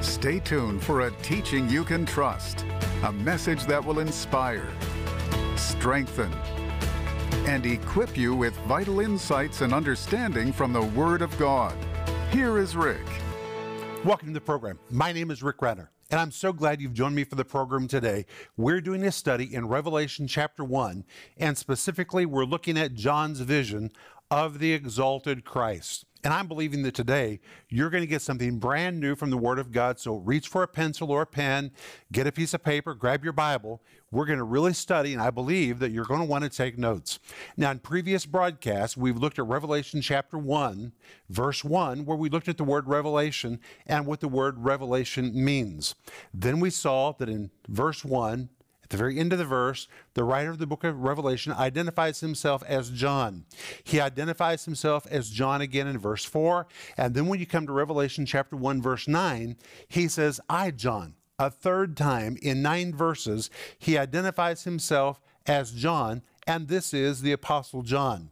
[0.00, 2.64] Stay tuned for a teaching you can trust,
[3.02, 4.68] a message that will inspire,
[5.56, 6.32] strengthen,
[7.46, 11.76] and equip you with vital insights and understanding from the Word of God.
[12.30, 13.04] Here is Rick.
[14.04, 14.78] Welcome to the program.
[14.88, 17.88] My name is Rick Renner, and I'm so glad you've joined me for the program
[17.88, 18.24] today.
[18.56, 21.04] We're doing a study in Revelation chapter 1,
[21.38, 23.90] and specifically, we're looking at John's vision
[24.30, 26.04] of the exalted Christ.
[26.24, 29.58] And I'm believing that today you're going to get something brand new from the Word
[29.58, 30.00] of God.
[30.00, 31.70] So reach for a pencil or a pen,
[32.10, 33.80] get a piece of paper, grab your Bible.
[34.10, 36.78] We're going to really study, and I believe that you're going to want to take
[36.78, 37.18] notes.
[37.58, 40.92] Now, in previous broadcasts, we've looked at Revelation chapter 1,
[41.28, 45.94] verse 1, where we looked at the word revelation and what the word revelation means.
[46.32, 48.48] Then we saw that in verse 1,
[48.88, 52.20] at the very end of the verse, the writer of the book of Revelation identifies
[52.20, 53.44] himself as John.
[53.84, 56.66] He identifies himself as John again in verse 4.
[56.96, 61.16] And then when you come to Revelation chapter 1, verse 9, he says, I, John.
[61.38, 67.32] A third time in nine verses, he identifies himself as John, and this is the
[67.32, 68.30] Apostle John.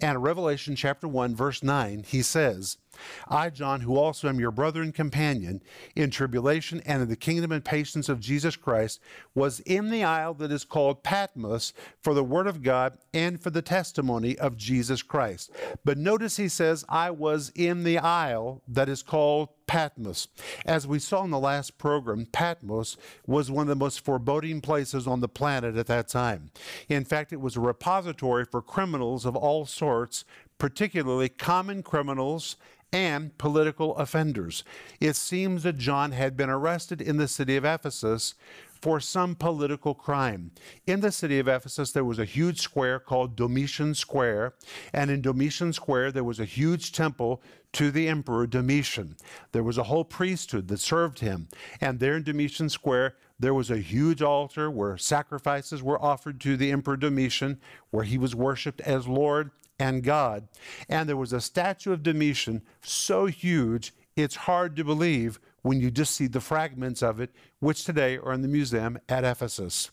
[0.00, 2.78] And Revelation chapter 1, verse 9, he says,
[3.28, 5.62] I, John, who also am your brother and companion
[5.94, 9.00] in tribulation and in the kingdom and patience of Jesus Christ,
[9.34, 13.50] was in the isle that is called Patmos for the word of God and for
[13.50, 15.50] the testimony of Jesus Christ.
[15.84, 20.28] But notice he says, I was in the isle that is called Patmos.
[20.64, 25.06] As we saw in the last program, Patmos was one of the most foreboding places
[25.06, 26.50] on the planet at that time.
[26.88, 30.24] In fact, it was a repository for criminals of all sorts,
[30.58, 32.56] particularly common criminals
[32.92, 34.64] and political offenders.
[35.00, 38.34] It seems that John had been arrested in the city of Ephesus
[38.80, 40.50] for some political crime.
[40.86, 44.54] In the city of Ephesus, there was a huge square called Domitian Square,
[44.92, 47.42] and in Domitian Square, there was a huge temple
[47.72, 49.16] to the emperor Domitian.
[49.52, 51.48] There was a whole priesthood that served him,
[51.80, 56.56] and there in Domitian Square, there was a huge altar where sacrifices were offered to
[56.56, 60.48] the emperor Domitian, where he was worshiped as Lord and God.
[60.88, 65.90] And there was a statue of Domitian so huge, it's hard to believe when you
[65.90, 69.90] just see the fragments of it, which today are in the museum at Ephesus.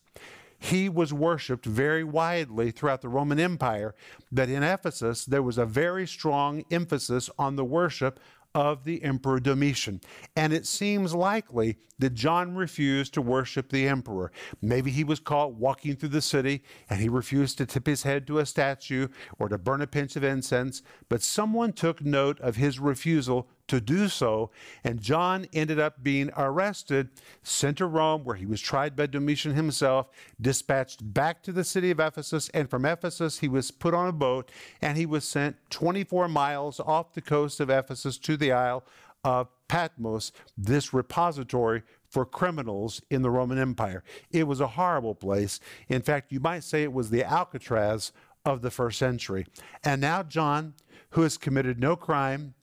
[0.59, 3.95] He was worshiped very widely throughout the Roman Empire,
[4.31, 8.17] but in Ephesus, there was a very strong emphasis on the worship
[8.55, 10.01] of the Emperor Domitian.
[10.35, 14.31] And it seems likely that John refused to worship the emperor.
[14.61, 18.27] Maybe he was caught walking through the city and he refused to tip his head
[18.27, 19.07] to a statue
[19.39, 23.79] or to burn a pinch of incense, but someone took note of his refusal to
[23.79, 24.51] do so.
[24.83, 27.09] And John ended up being arrested,
[27.43, 30.07] sent to Rome, where he was tried by Domitian himself,
[30.39, 32.49] dispatched back to the city of Ephesus.
[32.49, 34.51] And from Ephesus, he was put on a boat
[34.81, 38.83] and he was sent 24 miles off the coast of Ephesus to the Isle
[39.23, 44.03] of Patmos, this repository for criminals in the Roman Empire.
[44.31, 45.59] It was a horrible place.
[45.87, 48.11] In fact, you might say it was the Alcatraz
[48.45, 49.47] of the first century.
[49.83, 50.73] And now, John,
[51.11, 52.53] who has committed no crime,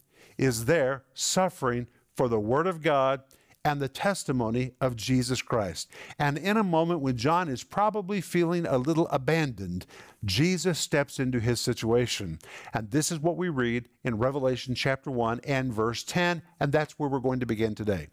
[0.40, 1.86] is there suffering
[2.16, 3.20] for the Word of God
[3.62, 5.90] and the testimony of Jesus Christ.
[6.18, 9.84] And in a moment when John is probably feeling a little abandoned,
[10.24, 12.38] Jesus steps into his situation.
[12.72, 16.98] And this is what we read in Revelation chapter 1 and verse 10, and that's
[16.98, 18.08] where we're going to begin today.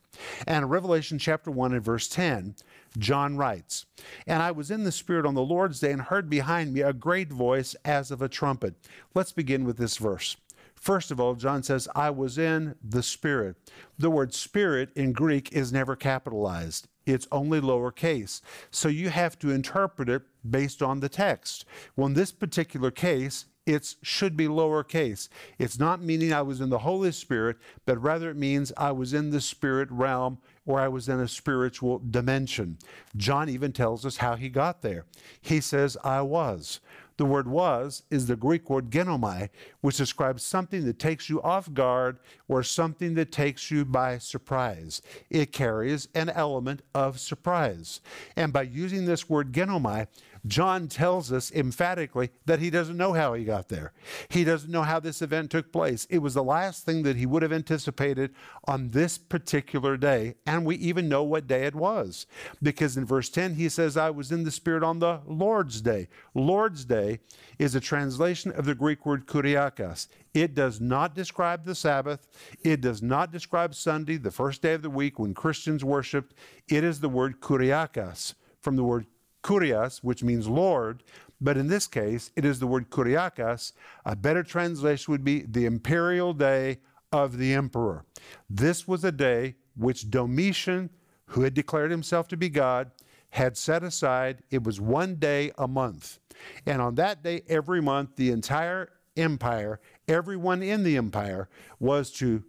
[0.45, 2.55] And in Revelation chapter 1 and verse 10,
[2.97, 3.85] John writes,
[4.25, 6.91] And I was in the Spirit on the Lord's day and heard behind me a
[6.91, 8.75] great voice as of a trumpet.
[9.13, 10.35] Let's begin with this verse.
[10.79, 13.57] First of all, John says, I was in the Spirit.
[13.97, 18.41] The word Spirit in Greek is never capitalized, it's only lowercase.
[18.69, 21.65] So you have to interpret it based on the text.
[21.95, 25.27] Well, in this particular case, it should be lowercase.
[25.59, 29.13] It's not meaning I was in the Holy Spirit, but rather it means I was
[29.13, 32.77] in the spirit realm or I was in a spiritual dimension.
[33.17, 35.05] John even tells us how he got there.
[35.41, 36.79] He says, I was.
[37.17, 39.49] The word was is the Greek word ginomai,
[39.81, 45.01] which describes something that takes you off guard or something that takes you by surprise.
[45.29, 48.01] It carries an element of surprise.
[48.35, 50.07] And by using this word ginomai,
[50.47, 53.93] John tells us emphatically that he doesn't know how he got there.
[54.29, 56.05] He doesn't know how this event took place.
[56.09, 58.33] It was the last thing that he would have anticipated
[58.65, 60.35] on this particular day.
[60.45, 62.25] And we even know what day it was.
[62.61, 66.07] Because in verse 10, he says, I was in the Spirit on the Lord's day.
[66.33, 67.19] Lord's day
[67.59, 70.07] is a translation of the Greek word kuriakos.
[70.33, 72.27] It does not describe the Sabbath.
[72.63, 76.35] It does not describe Sunday, the first day of the week when Christians worshiped.
[76.67, 79.07] It is the word kuriakos from the word
[79.47, 81.03] kurios, which means Lord,
[81.39, 83.71] but in this case, it is the word kuriakos.
[84.05, 86.79] A better translation would be the imperial day
[87.13, 88.03] of the emperor.
[88.49, 90.89] This was a day which Domitian,
[91.27, 92.91] who had declared himself to be God,
[93.29, 94.43] had set aside.
[94.51, 96.19] It was one day a month.
[96.65, 99.79] And on that day, every month, the entire empire,
[100.09, 101.47] everyone in the empire,
[101.79, 102.43] was to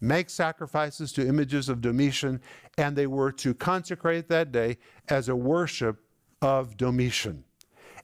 [0.00, 2.40] make sacrifices to images of Domitian,
[2.76, 5.98] and they were to consecrate that day as a worship
[6.40, 7.44] of Domitian.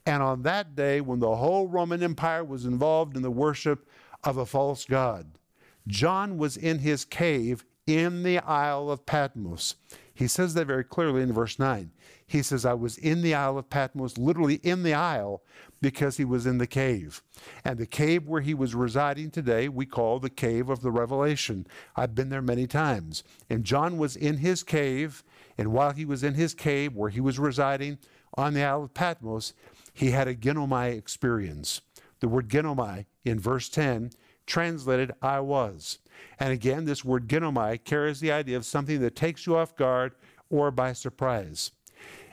[0.07, 3.89] And on that day, when the whole Roman Empire was involved in the worship
[4.23, 5.39] of a false god,
[5.87, 9.77] John was in his cave in the Isle of Patmos.
[10.15, 11.91] He says that very clearly in verse 9.
[12.27, 15.43] He says, I was in the Isle of Patmos, literally in the isle,
[15.81, 17.23] because he was in the cave.
[17.65, 21.67] And the cave where he was residing today, we call the cave of the Revelation.
[21.97, 23.25] I've been there many times.
[23.51, 25.23] And John was in his cave,
[25.59, 27.99] and while he was in his cave where he was residing
[28.37, 29.55] on the Isle of Patmos,
[29.93, 31.81] he had a ginomai experience.
[32.21, 34.11] The word ginomai in verse 10
[34.47, 35.99] translated I was.
[36.39, 40.13] And again, this word ginomai carries the idea of something that takes you off guard
[40.51, 41.73] or by surprise.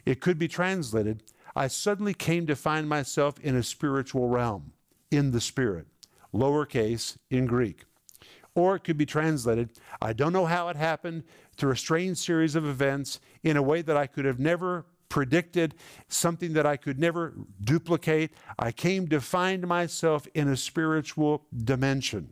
[0.05, 1.23] It could be translated
[1.55, 4.71] I suddenly came to find myself in a spiritual realm,
[5.11, 5.87] in the spirit,
[6.33, 7.83] lowercase in Greek.
[8.55, 9.71] Or it could be translated
[10.01, 11.23] I don't know how it happened
[11.57, 15.75] through a strange series of events in a way that I could have never predicted,
[16.07, 18.31] something that I could never duplicate.
[18.57, 22.31] I came to find myself in a spiritual dimension.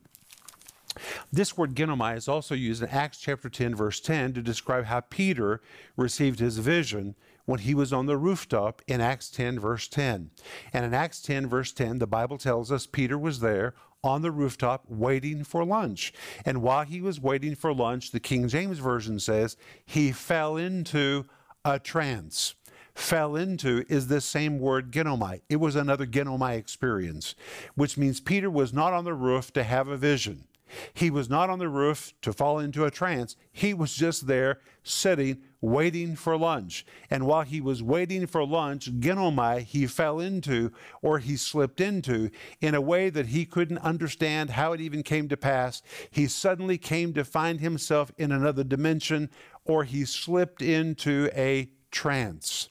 [1.32, 5.02] This word ginomai is also used in Acts chapter 10, verse 10, to describe how
[5.02, 5.62] Peter
[5.98, 7.16] received his vision
[7.46, 10.32] when he was on the rooftop in Acts 10, verse 10.
[10.72, 13.74] And in Acts 10, verse 10, the Bible tells us Peter was there
[14.04, 16.14] on the rooftop waiting for lunch.
[16.46, 21.26] And while he was waiting for lunch, the King James Version says he fell into
[21.66, 22.56] a trance
[23.00, 25.42] fell into is this same word ginomai.
[25.50, 27.36] It was another ginomai experience,
[27.76, 30.46] which means Peter was not on the roof to have a vision.
[30.94, 33.36] He was not on the roof to fall into a trance.
[33.52, 36.86] He was just there sitting, waiting for lunch.
[37.10, 42.30] And while he was waiting for lunch, Ginomai he fell into or he slipped into
[42.62, 45.82] in a way that he couldn't understand how it even came to pass.
[46.12, 49.30] He suddenly came to find himself in another dimension
[49.66, 52.70] or he slipped into a trance.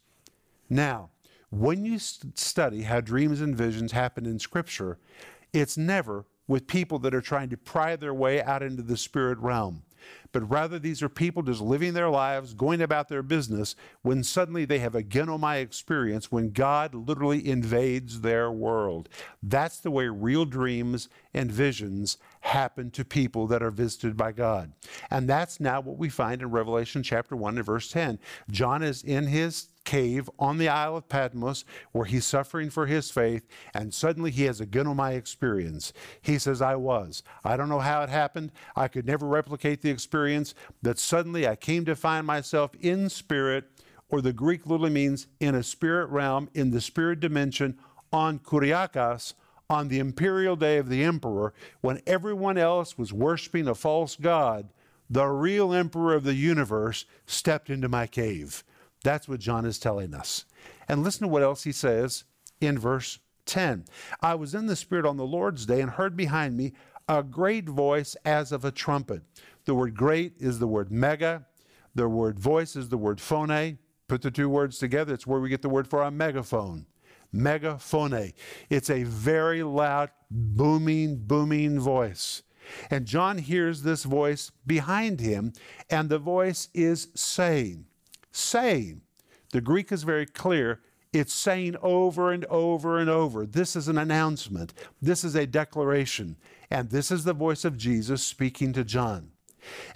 [0.69, 1.11] Now,
[1.51, 4.99] when you study how dreams and visions happen in Scripture,
[5.53, 9.39] it's never with people that are trying to pry their way out into the spirit
[9.39, 9.83] realm.
[10.33, 14.65] But rather, these are people just living their lives, going about their business, when suddenly
[14.65, 19.09] they have a ginomai experience, when God literally invades their world.
[19.43, 24.73] That's the way real dreams and visions happen to people that are visited by God.
[25.11, 28.19] And that's now what we find in Revelation chapter 1 and verse 10.
[28.51, 33.11] John is in his cave on the Isle of Patmos where he's suffering for his
[33.11, 35.95] faith, and suddenly he has a ginomai experience.
[36.21, 37.23] He says, I was.
[37.43, 38.53] I don't know how it happened.
[38.77, 43.65] I could never replicate the experience, but suddenly I came to find myself in spirit,
[44.11, 47.79] or the Greek literally means in a spirit realm, in the spirit dimension,
[48.13, 49.33] on Kuriakos,
[49.71, 54.69] on the imperial day of the emperor, when everyone else was worshiping a false god,
[55.09, 58.65] the real emperor of the universe stepped into my cave.
[59.09, 60.45] That's what John is telling us.
[60.87, 62.25] And listen to what else he says
[62.61, 63.87] in verse 10.
[64.21, 66.75] I was in the Spirit on the Lord's day and heard behind me
[67.09, 69.23] a great voice as of a trumpet.
[69.65, 71.47] The word great is the word mega.
[71.95, 73.79] The word voice is the word phone.
[74.09, 76.85] Put the two words together, it's where we get the word for a megaphone.
[77.33, 78.35] Megaphone.
[78.69, 82.43] It's a very loud, booming, booming voice.
[82.91, 85.55] And John hears this voice behind him,
[85.89, 87.87] and the voice is saying,
[88.31, 89.03] saying.
[89.53, 90.81] The Greek is very clear.
[91.13, 93.47] It's saying over and over and over.
[93.47, 94.75] This is an announcement.
[95.01, 96.37] This is a declaration.
[96.71, 99.31] And this is the voice of Jesus speaking to John.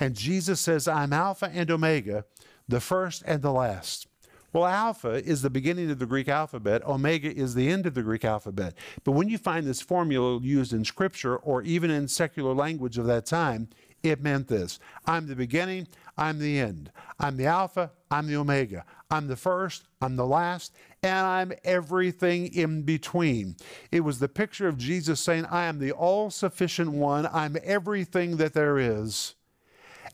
[0.01, 2.25] And Jesus says, I'm Alpha and Omega,
[2.67, 4.07] the first and the last.
[4.53, 8.03] Well, Alpha is the beginning of the Greek alphabet, Omega is the end of the
[8.03, 8.75] Greek alphabet.
[9.03, 13.07] But when you find this formula used in Scripture or even in secular language of
[13.07, 13.69] that time,
[14.03, 16.91] it meant this I'm the beginning, I'm the end.
[17.19, 18.85] I'm the Alpha, I'm the Omega.
[19.11, 23.57] I'm the first, I'm the last, and I'm everything in between.
[23.91, 28.39] It was the picture of Jesus saying, I am the all sufficient one, I'm everything
[28.39, 29.35] that there is.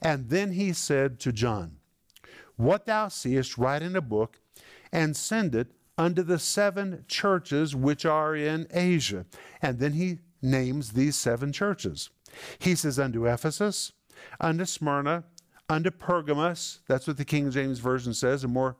[0.01, 1.77] And then he said to John,
[2.55, 4.39] What thou seest, write in a book
[4.91, 9.25] and send it unto the seven churches which are in Asia.
[9.61, 12.09] And then he names these seven churches.
[12.59, 13.93] He says, Unto Ephesus,
[14.39, 15.23] unto Smyrna,
[15.69, 16.79] unto Pergamos.
[16.87, 18.43] That's what the King James Version says.
[18.43, 18.77] A more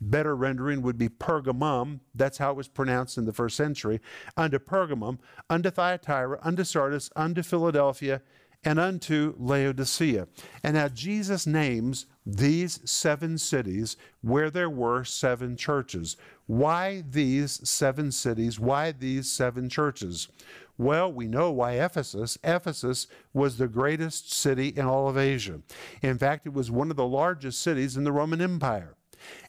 [0.00, 2.00] better rendering would be Pergamum.
[2.14, 4.00] That's how it was pronounced in the first century.
[4.36, 8.22] Unto Pergamum, unto Thyatira, unto Sardis, unto Philadelphia,
[8.64, 10.28] and unto Laodicea.
[10.62, 16.16] And now Jesus names these seven cities where there were seven churches.
[16.46, 18.60] Why these seven cities?
[18.60, 20.28] Why these seven churches?
[20.82, 22.36] Well, we know why Ephesus.
[22.42, 25.60] Ephesus was the greatest city in all of Asia.
[26.02, 28.96] In fact, it was one of the largest cities in the Roman Empire.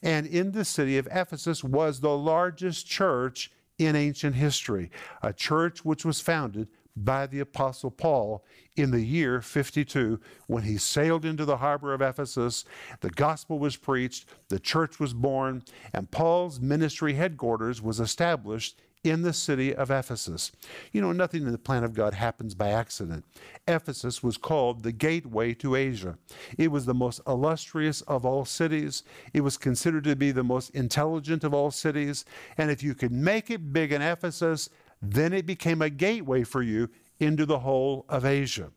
[0.03, 4.91] And in the city of Ephesus was the largest church in ancient history,
[5.23, 10.77] a church which was founded by the Apostle Paul in the year 52 when he
[10.77, 12.63] sailed into the harbor of Ephesus.
[13.01, 15.63] The gospel was preached, the church was born,
[15.93, 20.51] and Paul's ministry headquarters was established in the city of Ephesus.
[20.91, 23.25] You know, nothing in the plan of God happens by accident.
[23.67, 26.17] Ephesus was called the gateway to Asia.
[26.57, 29.03] It was the most illustrious of all cities.
[29.33, 32.23] It was considered to be the most intelligent of all cities.
[32.57, 34.69] And if you could make it big in Ephesus,
[35.01, 38.71] then it became a gateway for you into the whole of Asia.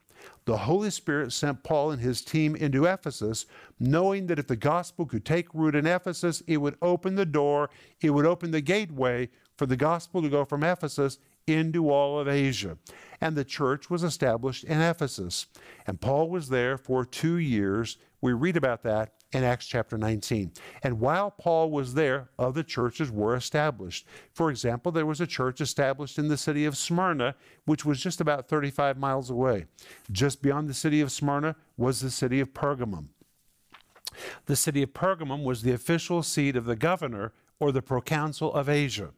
[0.44, 3.46] The Holy Spirit sent Paul and his team into Ephesus,
[3.78, 7.70] knowing that if the gospel could take root in Ephesus, it would open the door,
[8.00, 12.28] it would open the gateway for the gospel to go from Ephesus into all of
[12.28, 12.76] Asia.
[13.20, 15.46] And the church was established in Ephesus.
[15.86, 17.98] And Paul was there for two years.
[18.20, 20.52] We read about that in Acts chapter 19.
[20.82, 24.06] And while Paul was there, other churches were established.
[24.32, 27.34] For example, there was a church established in the city of Smyrna,
[27.64, 29.66] which was just about 35 miles away.
[30.10, 33.06] Just beyond the city of Smyrna was the city of Pergamum.
[34.46, 38.68] The city of Pergamum was the official seat of the governor or the proconsul of
[38.68, 39.10] Asia.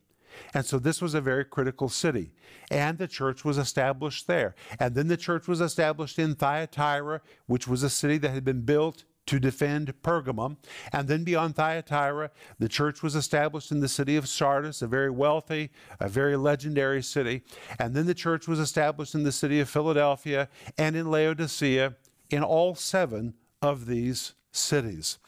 [0.55, 2.33] And so this was a very critical city.
[2.71, 4.55] And the church was established there.
[4.79, 8.63] And then the church was established in Thyatira, which was a city that had been
[8.63, 10.57] built to defend Pergamum.
[10.91, 15.11] And then beyond Thyatira, the church was established in the city of Sardis, a very
[15.11, 17.43] wealthy, a very legendary city.
[17.79, 21.95] And then the church was established in the city of Philadelphia and in Laodicea,
[22.31, 25.19] in all seven of these cities.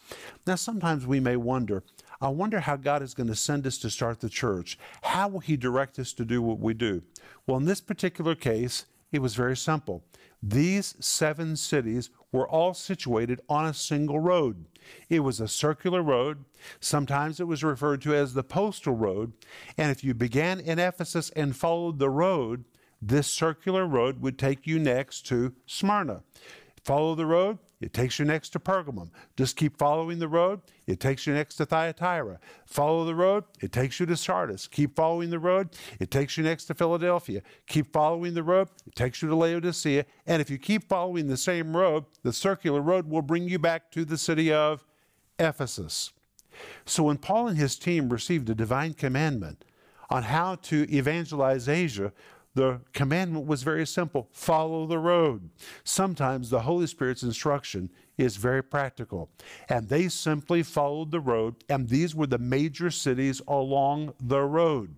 [0.47, 1.83] Now, sometimes we may wonder
[2.21, 4.79] I wonder how God is going to send us to start the church.
[5.03, 7.03] How will He direct us to do what we do?
[7.47, 10.05] Well, in this particular case, it was very simple.
[10.43, 14.67] These seven cities were all situated on a single road.
[15.09, 16.45] It was a circular road.
[16.79, 19.33] Sometimes it was referred to as the postal road.
[19.77, 22.65] And if you began in Ephesus and followed the road,
[23.03, 26.23] this circular road would take you next to Smyrna.
[26.85, 29.11] Follow the road, it takes you next to Pergamum.
[29.37, 30.61] Just keep following the road.
[30.87, 32.39] It takes you next to Thyatira.
[32.67, 33.45] Follow the road.
[33.61, 34.69] It takes you to Sardis.
[34.69, 35.71] Keep following the road.
[35.99, 37.43] It takes you next to Philadelphia.
[37.67, 38.69] Keep following the road.
[38.87, 40.05] It takes you to Laodicea.
[40.27, 43.91] And if you keep following the same road, the circular road will bring you back
[43.93, 44.85] to the city of
[45.39, 46.13] Ephesus.
[46.85, 49.65] So when Paul and his team received a divine commandment
[50.11, 52.13] on how to evangelize Asia,
[52.55, 55.51] the commandment was very simple follow the road.
[55.85, 59.31] Sometimes the Holy Spirit's instruction is very practical.
[59.69, 64.95] And they simply followed the road, and these were the major cities along the road.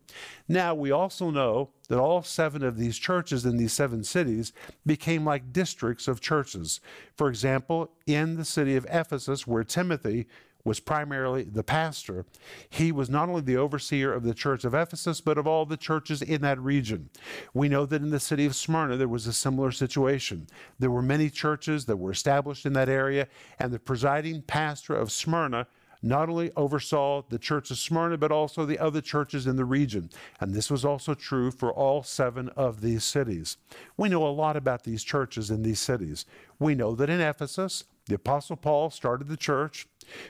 [0.49, 4.53] Now, we also know that all seven of these churches in these seven cities
[4.85, 6.81] became like districts of churches.
[7.17, 10.27] For example, in the city of Ephesus, where Timothy
[10.65, 12.25] was primarily the pastor.
[12.71, 15.77] He was not only the overseer of the church of Ephesus, but of all the
[15.77, 17.11] churches in that region.
[17.53, 20.47] We know that in the city of Smyrna, there was a similar situation.
[20.79, 23.29] There were many churches that were established in that area,
[23.59, 25.67] and the presiding pastor of Smyrna
[26.03, 30.11] not only oversaw the church of Smyrna, but also the other churches in the region.
[30.41, 33.57] And this was also true for all seven of these cities.
[33.97, 36.27] We know a lot about these churches in these cities.
[36.59, 39.87] We know that in Ephesus, the Apostle Paul started the church.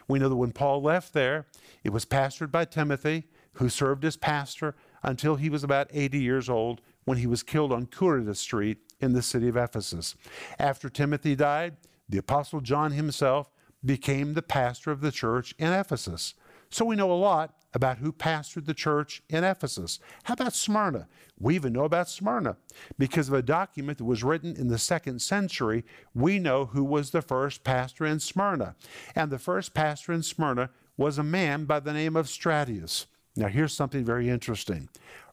[0.09, 1.47] We know that when Paul left there,
[1.85, 3.25] it was pastored by Timothy,
[3.55, 7.73] who served as pastor until he was about 80 years old when he was killed
[7.73, 10.14] on Quirinius Street in the city of Ephesus.
[10.59, 11.76] After Timothy died,
[12.09, 13.50] the Apostle John himself
[13.85, 16.35] became the pastor of the church in Ephesus.
[16.73, 19.99] So we know a lot about who pastored the church in Ephesus.
[20.25, 21.07] How about Smyrna?
[21.38, 22.57] We even know about Smyrna.
[22.99, 27.11] Because of a document that was written in the second century, we know who was
[27.11, 28.75] the first pastor in Smyrna.
[29.14, 33.05] And the first pastor in Smyrna was a man by the name of Stratius.
[33.37, 34.88] Now, here's something very interesting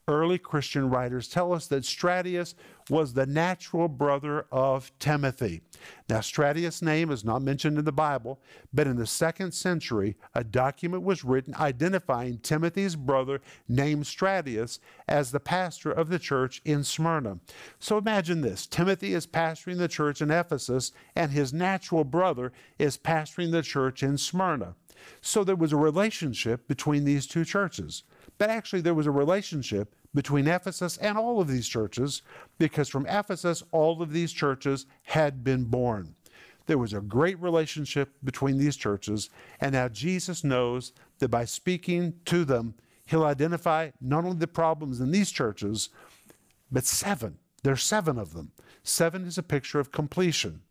[0.10, 2.56] early Christian writers tell us that Stratius
[2.90, 5.62] was the natural brother of Timothy.
[6.10, 8.42] Now, Stratius' name is not mentioned in the Bible,
[8.74, 15.32] but in the second century, a document was written identifying Timothy's brother named Stratius as
[15.32, 17.40] the pastor of the church in Smyrna.
[17.80, 22.98] So imagine this Timothy is pastoring the church in Ephesus, and his natural brother is
[22.98, 24.76] pastoring the church in Smyrna.
[25.22, 28.04] So there was a relationship between these two churches.
[28.38, 32.22] But actually, there was a relationship between Ephesus and all of these churches
[32.58, 36.16] because from Ephesus, all of these churches had been born.
[36.66, 42.14] There was a great relationship between these churches, and now Jesus knows that by speaking
[42.26, 42.76] to them,
[43.06, 45.90] he'll identify not only the problems in these churches,
[46.72, 47.40] but seven.
[47.64, 48.52] There's seven of them.
[48.84, 50.62] Seven is a picture of completion.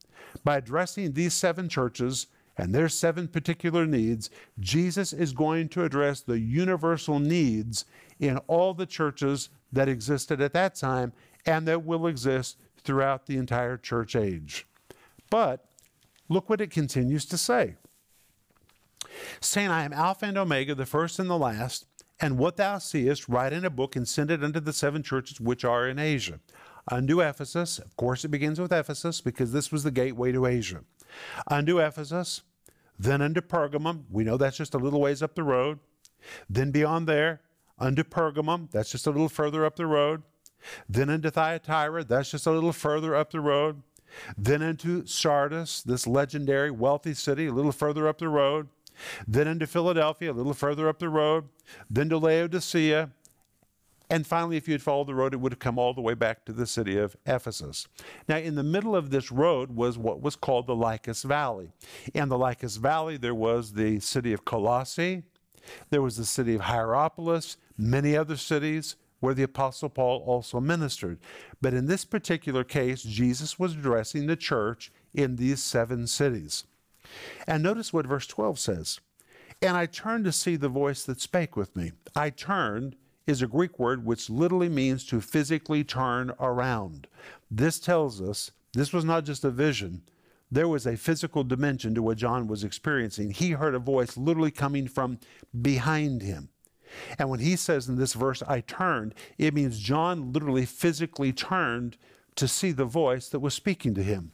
[0.45, 2.29] By addressing these seven churches
[2.59, 7.87] and their seven particular needs, Jesus is going to address the universal needs
[8.19, 11.13] in all the churches that existed at that time
[11.47, 14.67] and that will exist throughout the entire church age.
[15.31, 15.65] But
[16.29, 17.77] look what it continues to say
[19.41, 21.87] saying, I am Alpha and Omega, the first and the last,
[22.21, 25.41] and what thou seest, write in a book and send it unto the seven churches
[25.41, 26.41] which are in Asia.
[26.91, 30.83] Unto Ephesus, of course, it begins with Ephesus because this was the gateway to Asia.
[31.47, 32.43] Unto Ephesus,
[32.99, 35.79] then unto Pergamum, we know that's just a little ways up the road.
[36.51, 37.41] Then beyond there,
[37.79, 40.23] unto Pergamum, that's just a little further up the road.
[40.89, 43.83] Then unto Thyatira, that's just a little further up the road.
[44.37, 48.69] Then into Sardis, this legendary wealthy city, a little further up the road.
[49.29, 51.49] Then into Philadelphia, a little further up the road.
[51.89, 53.11] Then to Laodicea.
[54.11, 56.15] And finally, if you had followed the road, it would have come all the way
[56.15, 57.87] back to the city of Ephesus.
[58.27, 61.71] Now, in the middle of this road was what was called the Lycus Valley.
[62.15, 65.25] In the Lycus Valley, there was the city of Colossae,
[65.91, 71.19] there was the city of Hierapolis, many other cities where the Apostle Paul also ministered.
[71.61, 76.65] But in this particular case, Jesus was addressing the church in these seven cities.
[77.47, 79.01] And notice what verse 12 says.
[79.61, 81.93] And I turned to see the voice that spake with me.
[82.15, 82.97] I turned
[83.29, 87.07] is a Greek word which literally means to physically turn around.
[87.51, 90.03] This tells us this was not just a vision,
[90.51, 93.33] there was a physical dimension to what John was experiencing.
[93.33, 95.19] He heard a voice literally coming from
[95.61, 96.49] behind him.
[97.19, 101.99] And when he says in this verse, I turned, it means John literally physically turned
[102.37, 104.33] to see the voice that was speaking to him.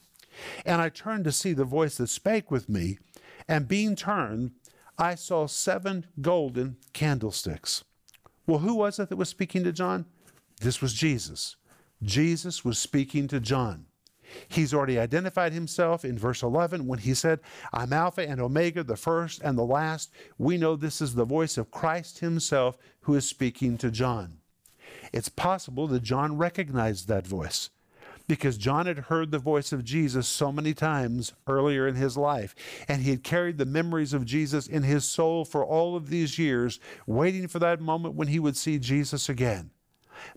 [0.65, 2.99] And I turned to see the voice that spake with me,
[3.49, 4.53] and being turned,
[4.97, 7.83] I saw seven golden candlesticks.
[8.47, 10.07] Well, who was it that was speaking to John?
[10.61, 11.57] This was Jesus.
[12.03, 13.87] Jesus was speaking to John.
[14.49, 17.41] He's already identified himself in verse 11 when he said,
[17.73, 20.13] I'm Alpha and Omega, the first and the last.
[20.39, 24.39] We know this is the voice of Christ himself who is speaking to John.
[25.13, 27.71] It's possible that John recognized that voice
[28.27, 32.55] because John had heard the voice of Jesus so many times earlier in his life,
[32.89, 36.39] and he had carried the memories of Jesus in his soul for all of these
[36.39, 39.71] years, waiting for that moment when he would see Jesus again.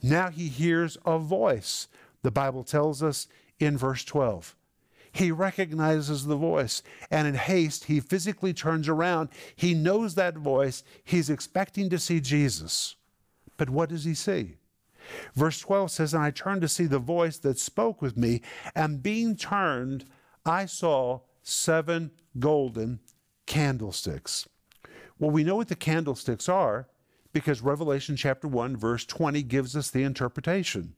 [0.01, 1.87] Now he hears a voice,
[2.23, 3.27] the Bible tells us
[3.59, 4.55] in verse 12.
[5.11, 9.29] He recognizes the voice, and in haste, he physically turns around.
[9.55, 10.83] He knows that voice.
[11.03, 12.95] He's expecting to see Jesus.
[13.55, 14.57] But what does he see?
[15.35, 18.41] Verse 12 says, And I turned to see the voice that spoke with me,
[18.75, 20.05] and being turned,
[20.45, 22.99] I saw seven golden
[23.45, 24.47] candlesticks.
[25.19, 26.87] Well, we know what the candlesticks are
[27.33, 30.93] because Revelation chapter 1, verse 20 gives us the interpretation.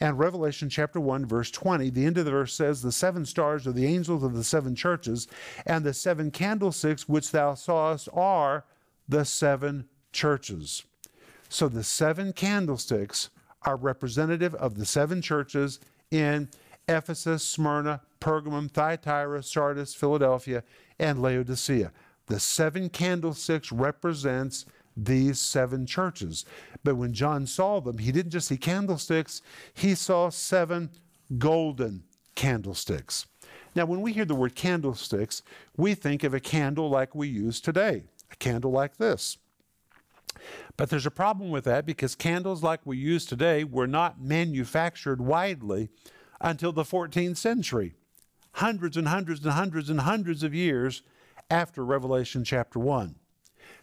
[0.00, 3.66] And Revelation chapter 1, verse 20, the end of the verse says, The seven stars
[3.66, 5.28] are the angels of the seven churches,
[5.66, 8.64] and the seven candlesticks which thou sawest are
[9.08, 10.84] the seven churches.
[11.48, 13.30] So the seven candlesticks
[13.62, 16.48] are representative of the seven churches in
[16.88, 20.62] Ephesus, Smyrna, Pergamum, Thyatira, Sardis, Philadelphia,
[20.98, 21.92] and Laodicea.
[22.26, 24.64] The seven candlesticks represents
[24.96, 26.44] these seven churches.
[26.82, 29.42] But when John saw them, he didn't just see candlesticks,
[29.74, 30.90] he saw seven
[31.36, 33.26] golden candlesticks.
[33.74, 35.42] Now, when we hear the word candlesticks,
[35.76, 39.38] we think of a candle like we use today, a candle like this.
[40.76, 45.20] But there's a problem with that because candles like we use today were not manufactured
[45.20, 45.88] widely
[46.40, 47.94] until the 14th century,
[48.52, 51.02] hundreds and hundreds and hundreds and hundreds of years
[51.50, 53.16] after Revelation chapter 1.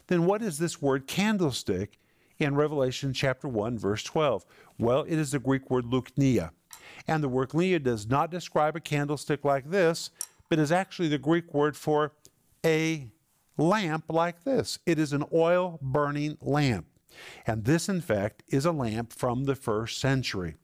[0.08, 2.00] Then what is this word candlestick
[2.38, 4.46] in Revelation chapter 1 verse 12?
[4.78, 6.52] Well, it is the Greek word luknia.
[7.08, 10.12] And the word luknia does not describe a candlestick like this,
[10.50, 12.14] but is actually the Greek word for
[12.66, 13.10] a
[13.58, 14.80] lamp like this.
[14.86, 16.88] It is an oil burning lamp.
[17.48, 20.56] And this, in fact, is a lamp from the first century.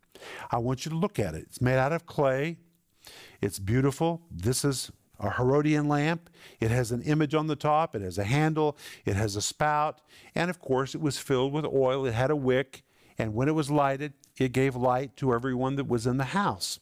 [0.51, 1.43] I want you to look at it.
[1.43, 2.58] It's made out of clay.
[3.41, 4.21] It's beautiful.
[4.30, 6.30] This is a Herodian lamp.
[6.60, 7.95] It has an image on the top.
[7.95, 8.77] It has a handle.
[9.06, 10.01] It has a spout.
[10.36, 12.06] And of course, it was filled with oil.
[12.06, 12.84] It had a wick.
[13.22, 16.80] And when it was lighted, it gave light to everyone that was in the house.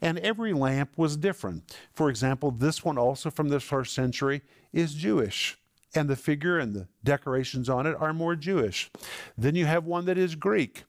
[0.00, 1.76] And every lamp was different.
[1.92, 4.40] For example, this one, also from the first century,
[4.72, 5.58] is Jewish.
[5.94, 8.90] And the figure and the decorations on it are more Jewish.
[9.36, 10.84] Then you have one that is Greek.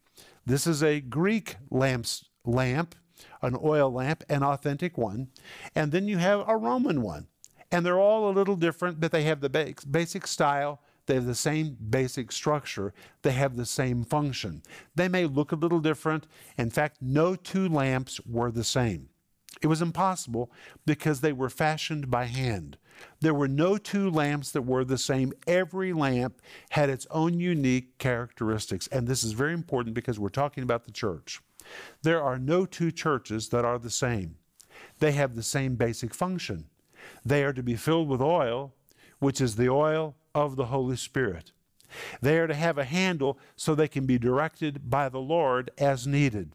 [0.45, 2.95] This is a Greek lamps, lamp,
[3.41, 5.27] an oil lamp, an authentic one.
[5.75, 7.27] And then you have a Roman one.
[7.73, 9.49] And they're all a little different, but they have the
[9.91, 10.79] basic style.
[11.05, 12.93] They have the same basic structure.
[13.21, 14.63] They have the same function.
[14.95, 16.27] They may look a little different.
[16.57, 19.09] In fact, no two lamps were the same.
[19.61, 20.51] It was impossible
[20.85, 22.77] because they were fashioned by hand.
[23.21, 25.33] There were no two lamps that were the same.
[25.47, 28.87] Every lamp had its own unique characteristics.
[28.87, 31.41] And this is very important because we're talking about the church.
[32.01, 34.37] There are no two churches that are the same.
[34.99, 36.65] They have the same basic function.
[37.25, 38.73] They are to be filled with oil,
[39.19, 41.51] which is the oil of the Holy Spirit.
[42.21, 46.07] They are to have a handle so they can be directed by the Lord as
[46.07, 46.53] needed.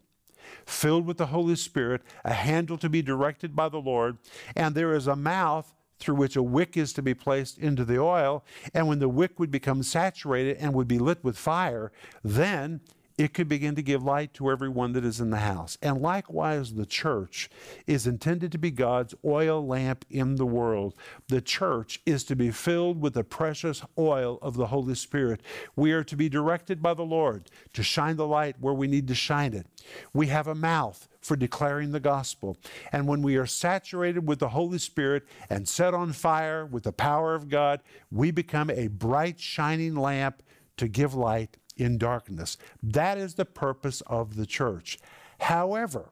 [0.66, 4.18] Filled with the Holy Spirit, a handle to be directed by the Lord,
[4.56, 8.00] and there is a mouth through which a wick is to be placed into the
[8.00, 8.44] oil.
[8.72, 12.80] And when the wick would become saturated and would be lit with fire, then
[13.18, 15.76] it could begin to give light to everyone that is in the house.
[15.82, 17.50] And likewise, the church
[17.84, 20.94] is intended to be God's oil lamp in the world.
[21.26, 25.42] The church is to be filled with the precious oil of the Holy Spirit.
[25.74, 29.08] We are to be directed by the Lord to shine the light where we need
[29.08, 29.66] to shine it.
[30.14, 32.56] We have a mouth for declaring the gospel.
[32.92, 36.92] And when we are saturated with the Holy Spirit and set on fire with the
[36.92, 37.80] power of God,
[38.12, 40.42] we become a bright, shining lamp
[40.76, 42.58] to give light in darkness.
[42.82, 44.98] That is the purpose of the church.
[45.40, 46.10] However,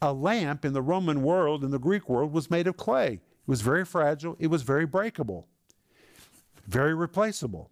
[0.00, 3.12] a lamp in the Roman world, in the Greek world, was made of clay.
[3.12, 5.46] It was very fragile, it was very breakable,
[6.66, 7.70] very replaceable.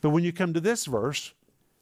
[0.00, 1.32] But when you come to this verse,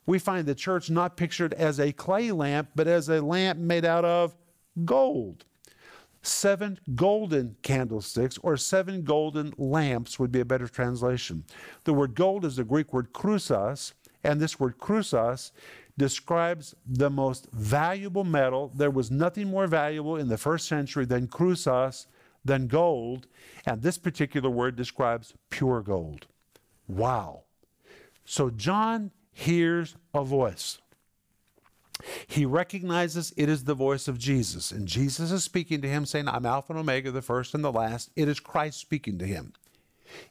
[0.07, 3.85] we find the church not pictured as a clay lamp, but as a lamp made
[3.85, 4.37] out of
[4.85, 5.45] gold.
[6.23, 11.45] Seven golden candlesticks or seven golden lamps would be a better translation.
[11.85, 13.93] The word gold is the Greek word krusos,
[14.27, 15.53] and this word krusos
[15.97, 18.71] describes the most valuable metal.
[18.75, 22.07] There was nothing more valuable in the first century than krusos,
[22.45, 23.27] than gold.
[23.65, 26.27] And this particular word describes pure gold.
[26.87, 27.45] Wow.
[28.25, 30.79] So John hears a voice.
[32.27, 34.71] He recognizes it is the voice of Jesus.
[34.71, 37.73] And Jesus is speaking to him, saying, I'm Alpha and Omega, the first and the
[37.73, 38.11] last.
[38.17, 39.55] It is Christ speaking to him.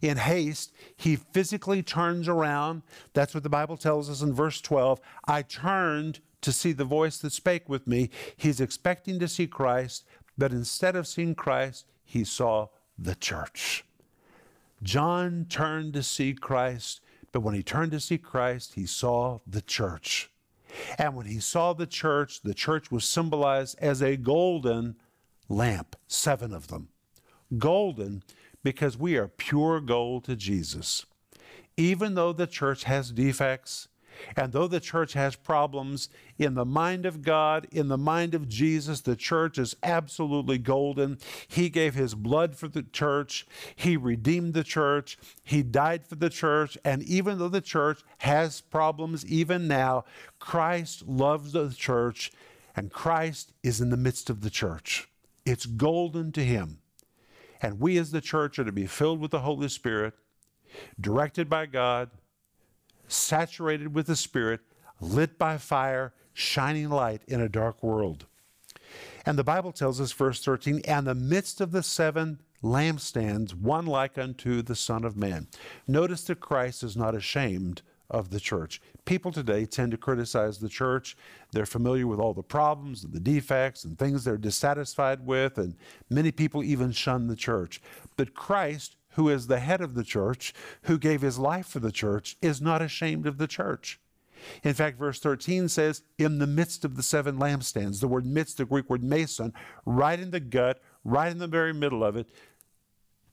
[0.02, 2.84] In haste, he physically turns around.
[3.14, 5.00] That's what the Bible tells us in verse 12.
[5.26, 8.10] I turned to see the voice that spake with me.
[8.36, 10.06] He's expecting to see Christ,
[10.38, 12.68] but instead of seeing Christ, he saw
[12.98, 13.84] the church.
[14.84, 19.62] John turned to see Christ, but when he turned to see Christ, he saw the
[19.62, 20.30] church.
[20.98, 24.96] And when he saw the church, the church was symbolized as a golden
[25.50, 26.90] lamp, seven of them.
[27.58, 28.24] Golden
[28.66, 31.06] because we are pure gold to Jesus.
[31.78, 33.88] Even though the church has defects,
[34.36, 38.50] and though the church has problems, in the mind of God, in the mind of
[38.50, 41.20] Jesus, the church is absolutely golden.
[41.48, 46.32] He gave his blood for the church, he redeemed the church, he died for the
[46.32, 50.06] church, and even though the church has problems even now,
[50.40, 52.32] Christ loves the church,
[52.76, 55.08] and Christ is in the midst of the church.
[55.46, 56.80] It's golden to him.
[57.66, 60.14] And we as the church are to be filled with the Holy Spirit,
[61.02, 62.12] directed by God,
[63.08, 64.60] saturated with the Spirit,
[65.02, 68.28] lit by fire, shining light in a dark world.
[69.26, 73.88] And the Bible tells us, verse 13, and the midst of the seven lampstands, one
[73.88, 75.48] like unto the Son of Man.
[75.88, 78.82] Notice that Christ is not ashamed of the church.
[79.06, 81.16] People today tend to criticize the church.
[81.52, 85.76] They're familiar with all the problems and the defects and things they're dissatisfied with, and
[86.10, 87.82] many people even shun the church.
[88.18, 91.92] But Christ, who is the head of the church, who gave his life for the
[91.92, 94.00] church, is not ashamed of the church.
[94.64, 98.58] In fact, verse 13 says, in the midst of the seven lampstands, the word midst,
[98.58, 99.54] the Greek word meson,
[99.86, 102.28] right in the gut, right in the very middle of it,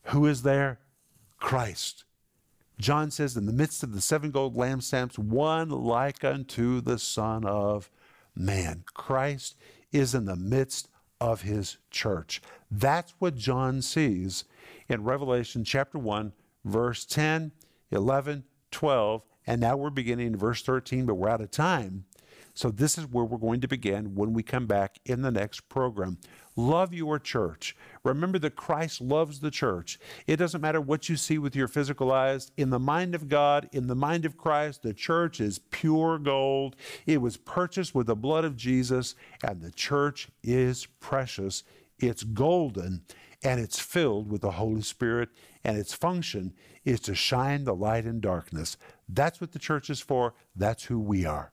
[0.07, 0.81] who is there?
[1.39, 2.05] Christ.
[2.83, 7.45] John says, in the midst of the seven gold lampstands, one like unto the Son
[7.45, 7.91] of
[8.35, 8.83] Man.
[8.93, 9.57] Christ
[9.93, 10.89] is in the midst
[11.21, 12.43] of his church.
[12.71, 14.45] That's what John sees
[14.89, 16.33] in Revelation chapter 1,
[16.65, 17.53] verse 10,
[17.93, 22.05] 11, 12, and now we're beginning verse 13, but we're out of time.
[22.55, 25.69] So this is where we're going to begin when we come back in the next
[25.69, 26.19] program.
[26.57, 27.77] Love your church.
[28.05, 29.99] Remember that Christ loves the church.
[30.27, 32.51] It doesn't matter what you see with your physical eyes.
[32.57, 36.77] In the mind of God, in the mind of Christ, the church is pure gold.
[37.07, 41.65] It was purchased with the blood of Jesus, and the church is precious.
[41.99, 43.03] It's golden,
[43.43, 45.31] and it's filled with the Holy Spirit,
[45.65, 46.53] and its function
[46.85, 48.77] is to shine the light in darkness.
[49.09, 50.35] That's what the church is for.
[50.57, 51.53] That's who we are.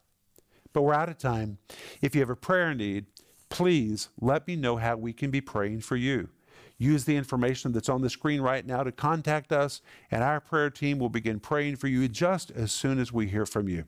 [0.74, 1.58] but we're out of time.
[2.02, 3.06] If you have a prayer need,
[3.50, 6.30] please let me know how we can be praying for you.
[6.78, 10.70] Use the information that's on the screen right now to contact us, and our prayer
[10.70, 13.84] team will begin praying for you just as soon as we hear from you.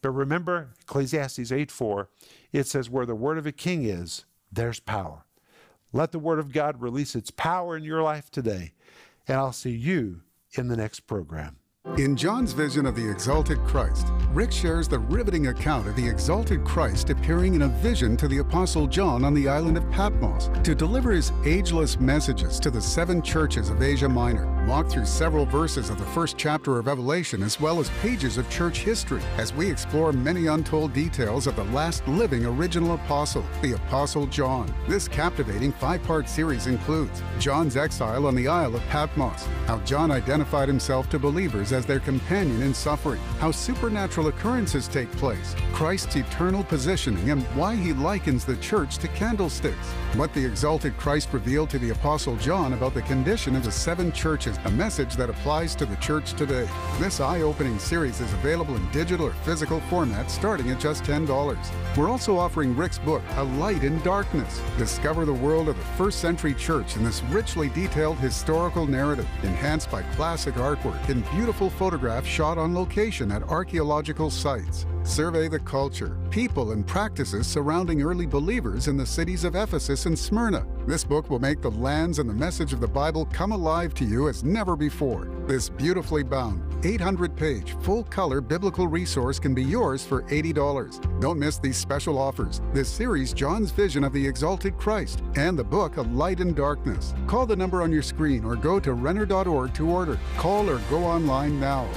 [0.00, 2.08] But remember, Ecclesiastes 8 4,
[2.52, 5.26] it says, Where the word of a king is, there's power.
[5.92, 8.72] Let the word of God release its power in your life today,
[9.28, 11.59] and I'll see you in the next program.
[12.00, 16.64] In John's vision of the exalted Christ, Rick shares the riveting account of the exalted
[16.64, 20.74] Christ appearing in a vision to the Apostle John on the island of Patmos to
[20.74, 24.46] deliver his ageless messages to the seven churches of Asia Minor.
[24.66, 28.48] Walk through several verses of the first chapter of Revelation as well as pages of
[28.50, 33.72] church history as we explore many untold details of the last living original apostle, the
[33.72, 34.72] Apostle John.
[34.86, 40.10] This captivating five part series includes John's exile on the Isle of Patmos, how John
[40.10, 46.16] identified himself to believers as their companion in suffering, how supernatural occurrences take place, Christ's
[46.16, 49.88] eternal positioning, and why he likens the church to candlesticks.
[50.14, 54.12] What the exalted Christ revealed to the Apostle John about the condition of the seven
[54.12, 56.68] churches, a message that applies to the church today.
[56.98, 61.96] This eye opening series is available in digital or physical format starting at just $10.
[61.96, 64.60] We're also offering Rick's book, A Light in Darkness.
[64.78, 69.90] Discover the world of the first century church in this richly detailed historical narrative, enhanced
[69.90, 71.24] by classic artwork and
[71.60, 74.86] beautiful photographs shot on location at archaeological sites.
[75.02, 80.18] Survey the culture, people, and practices surrounding early believers in the cities of Ephesus and
[80.18, 80.66] Smyrna.
[80.86, 84.04] This book will make the lands and the message of the Bible come alive to
[84.04, 85.30] you as never before.
[85.46, 91.20] This beautifully bound, 800 page, full color biblical resource can be yours for $80.
[91.20, 92.60] Don't miss these special offers.
[92.72, 97.14] This series, John's Vision of the Exalted Christ, and the book, A Light in Darkness.
[97.26, 100.18] Call the number on your screen or go to Renner.org to order.
[100.36, 101.88] Call or go online now.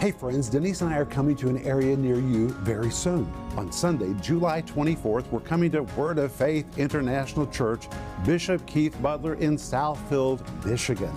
[0.00, 3.30] Hey friends, Denise and I are coming to an area near you very soon.
[3.58, 7.86] On Sunday, July 24th, we're coming to Word of Faith International Church,
[8.24, 11.14] Bishop Keith Butler in Southfield, Michigan.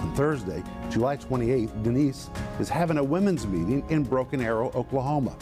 [0.00, 5.36] On Thursday, July 28th, Denise is having a women's meeting in Broken Arrow, Oklahoma.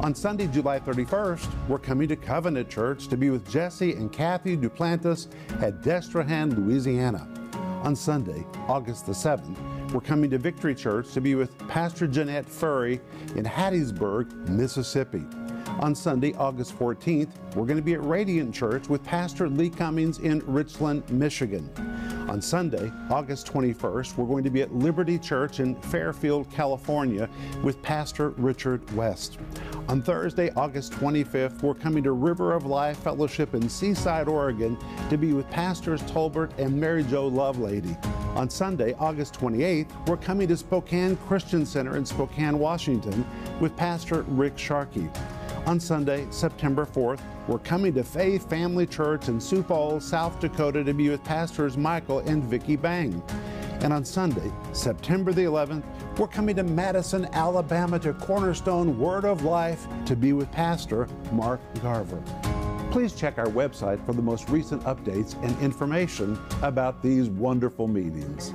[0.00, 4.56] On Sunday, July 31st, we're coming to Covenant Church to be with Jesse and Kathy
[4.56, 5.28] Duplantis
[5.60, 7.28] at Destrehan, Louisiana.
[7.82, 9.58] On Sunday, August the 7th,
[9.92, 13.00] we're coming to Victory Church to be with Pastor Jeanette Furry
[13.36, 15.24] in Hattiesburg, Mississippi.
[15.80, 20.18] On Sunday, August 14th, we're going to be at Radiant Church with Pastor Lee Cummings
[20.18, 21.68] in Richland, Michigan.
[22.28, 27.28] On Sunday, August 21st, we're going to be at Liberty Church in Fairfield, California
[27.62, 29.38] with Pastor Richard West.
[29.88, 34.78] On Thursday, August 25th, we're coming to River of Life Fellowship in Seaside, Oregon
[35.10, 38.21] to be with Pastors Tolbert and Mary Jo Lovelady.
[38.34, 43.26] On Sunday, August 28th, we're coming to Spokane Christian Center in Spokane, Washington
[43.60, 45.10] with Pastor Rick Sharkey.
[45.66, 50.82] On Sunday, September 4th, we're coming to Faith Family Church in Sioux Falls, South Dakota
[50.82, 53.22] to be with Pastors Michael and Vicki Bang.
[53.80, 55.84] And on Sunday, September the 11th,
[56.18, 61.60] we're coming to Madison, Alabama to Cornerstone Word of Life to be with Pastor Mark
[61.82, 62.22] Garver.
[62.92, 68.52] Please check our website for the most recent updates and information about these wonderful meetings.